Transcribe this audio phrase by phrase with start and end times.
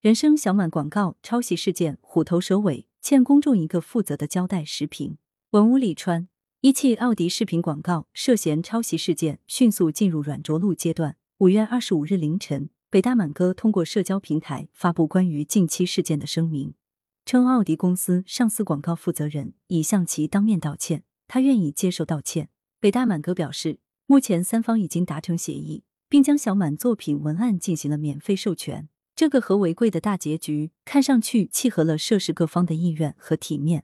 [0.00, 4.64] 人生小满广告抄袭事件虎头蛇尾，欠公众一个负责的交代。
[4.64, 5.18] 视频：
[5.50, 6.28] 文屋里川。
[6.60, 11.16] 一汽奥迪视频广告涉嫌抄袭事件迅速进入软着陆阶段。
[11.38, 16.74] 五月二十五日凌晨，北大满哥通过社交平台发布关于近期事件的声明，
[17.24, 22.50] 称奥迪公司上司广告负责人已向其当面道歉，他愿意接受道歉。
[22.78, 28.88] 北大满哥表示，目前三方已经达成协议，并将小满作品文案进行了免费授权。
[29.18, 33.82] 这个和为贵的大结局看上去契合了涉事各方的意愿和体面。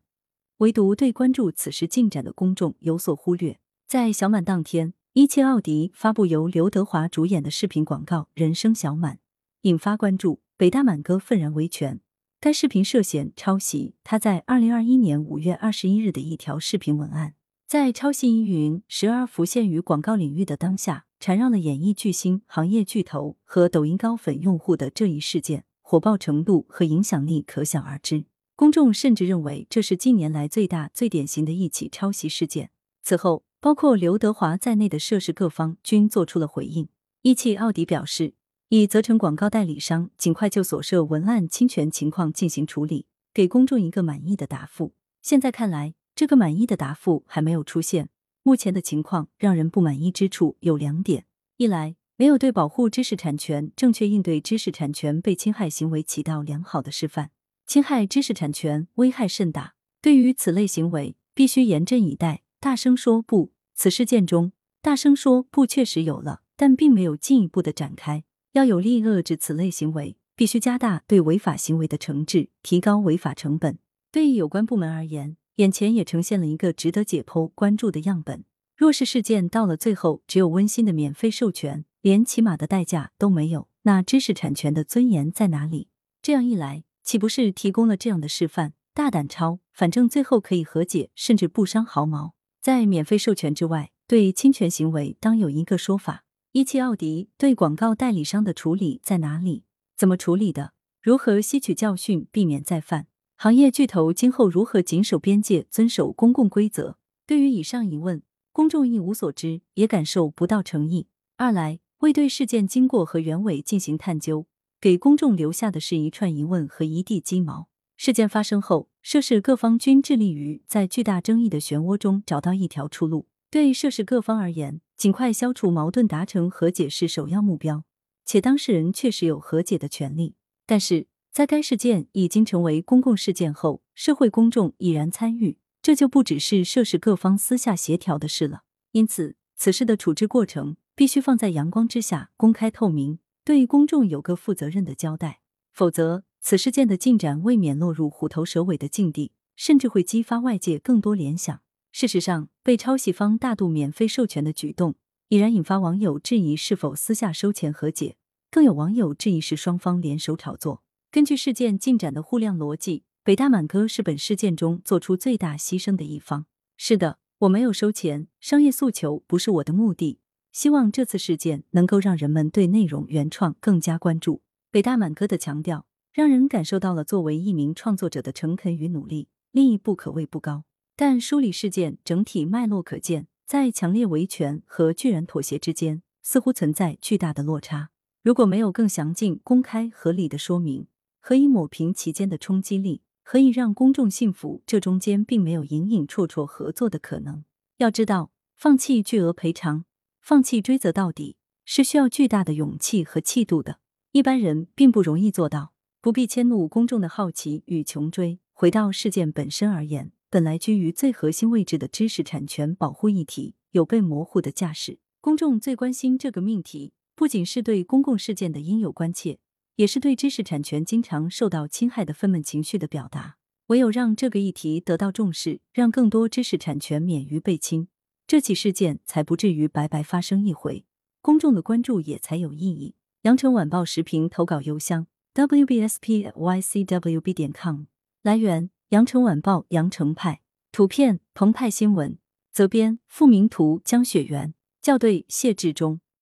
[0.58, 3.58] 唯独对关注此事进展的公众有所忽略。
[3.88, 9.16] 在小满当天，一汽奥迪发布由刘德华主演的视频广告《人生小满》，
[9.62, 10.40] 引发关注。
[10.56, 12.00] 北大满哥愤然维权，
[12.40, 17.34] 该视频涉嫌抄袭他在二零二一年五月二十一日的一条视频文案。
[17.74, 28.26] 在抄袭疑云时而浮现于广告领域的当下，缠绕了演艺巨星、行业巨头和抖音高粉用户的这一事件，火爆程度和影响力可想而知。
[28.54, 32.70] 公众甚至认为这是近年来最大、最典型的一起抄袭事件。
[33.02, 36.88] 此后，包括刘德华在内的涉事各方均做出了回应。
[37.22, 38.34] 一汽奥迪表示，
[38.68, 44.92] 已责成广告代理商尽快就所涉文案侵权情况进行处理，给公众一个满意的答复。
[45.20, 48.08] 现在看来，这个满意的答复还没有出现。
[48.42, 51.26] 目前的情况让人不满意之处有两点：
[51.56, 57.30] 一来，没有对保护知识产权、正确应对知识产权被侵害行为起到良好的示范。
[57.66, 63.52] 侵害知识产权危害甚大，对于此类行为，必须严阵以待，大声说不。
[63.74, 64.52] 此事件中，
[64.82, 68.24] 大声说不确实有了，但并没有进一步的展开。
[68.52, 73.78] 要有力遏制此类行为，必须加大对违法行为的惩治，提高违法成本。
[74.12, 78.44] 对于有关部门而言，眼前也呈现了一个值得解剖关注的样本。
[78.76, 85.88] 若是事件到了最后，只有温馨的免费授权，连起码的代价都没有，那知识产权的尊严在哪里？
[86.20, 86.84] 这样一来。
[87.04, 88.72] 岂不是提供了这样的示范？
[88.94, 92.34] 大胆抄，反正最后可以和解，甚至不伤毫毛。
[92.62, 96.24] 在免费授权之外，对侵权行为当有一个说法。
[96.52, 99.64] 一汽奥迪对广告代理商的处理在哪里？
[99.98, 100.72] 怎么处理的？
[101.02, 103.06] 如何吸取教训，避免再犯？
[103.36, 106.96] 行业巨头今后如何谨守边界，遵守公共规则？
[107.26, 108.22] 对于以上疑问，
[108.52, 111.08] 公众一无所知，也感受不到诚意。
[111.36, 114.46] 二来，未对事件经过和原委进行探究。
[114.80, 117.68] 给公众留下的是一串疑问和一地鸡毛。
[117.96, 123.26] 事件发生后，涉事各方均致力于在巨大争议的漩涡中找到一条出路。
[123.50, 127.84] 对涉事各方而言，尽快消除矛盾、达成和解是首要目标，
[128.24, 130.34] 且当事人确实有和解的权利。
[130.66, 138.62] 但是，在该事件已经成为公共事件后，社会公众已然参与，这就不只是涉事各方私下协调的事了。
[138.92, 143.18] 因此，此事的处置过程必须放在阳光之下，公开透明。
[143.44, 145.40] 对公众有个负责任的交代，
[145.72, 151.60] 否则此事件的进展未免落入虎头蛇尾的境地，甚至会激发外界更多联想。
[151.90, 154.94] 事实上，被抄袭方大度免费授权的举动，
[155.30, 158.14] 已然引发网友质疑是否私下收钱和解，
[158.52, 160.84] 更有网友质疑是双方联手炒作。
[161.14, 166.46] 根据事件进展的互量逻辑，北大满哥是本事件中做出最大牺牲的一方。
[166.76, 170.18] 是的，我没有收钱，商业诉求不是我的目的。
[170.50, 174.42] 希望这次事件能够让人们对内容原创更加关注。
[174.72, 179.28] 北大满哥的强调，让人感受到了作为一名创作者的诚恳与努力。
[179.52, 180.64] 利益不可谓不高，
[180.96, 187.90] 但梳理事件整体脉络可见，在强烈维权和巨人妥协之间，似乎存在巨大的落差。
[188.24, 190.88] 如果没有更详尽、公开、合理的说明，
[191.26, 193.00] 何以抹平其间的冲击力？
[193.22, 197.44] 何以让公众信服这中间并没有隐隐绰绰合作的可能？
[197.78, 199.86] 要知道，放弃巨额赔偿。
[200.20, 203.78] 放弃追责到底是需要巨大的勇气和气度的，
[204.12, 205.72] 一般人并不容易做到。
[206.02, 208.38] 不必迁怒公众的好奇与穷追。
[208.52, 214.98] 回到事件本身而言，本来居于最核心位置的知识产权保护议题有被模糊的架势。
[215.22, 219.38] 公众最关心这个命题，不仅是对公共事件的应有关切，
[219.76, 223.36] 也是对知识产权经常受到侵害的愤懑情绪的表达。
[223.68, 227.88] 唯有让这个议题得到重视，让更多知识产权免于被侵。
[228.26, 230.84] 这起事件才不至于白白发生一回，
[231.22, 232.94] 公众的关注也才有意义。
[233.22, 237.84] 羊城晚报时评投稿邮箱：wbspycwb 点 com。
[238.22, 240.42] 来源：羊城晚报羊城派。
[240.70, 242.18] 图片：澎湃新闻。
[242.52, 243.80] 责编：付明图。
[243.84, 244.54] 江雪源。
[244.82, 246.00] 校对：谢志忠。